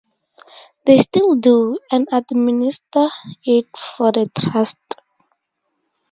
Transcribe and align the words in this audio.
They 0.83 0.97
still 0.97 1.35
do, 1.35 1.77
and 1.91 2.07
administer 2.11 3.11
it 3.43 3.77
for 3.77 4.11
the 4.11 4.27
Trust. 4.35 4.95